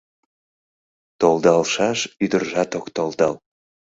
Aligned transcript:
Толдалшаш 1.19 1.99
ӱдыржат 2.23 2.71
ок 2.79 2.87
толдал. 2.95 3.35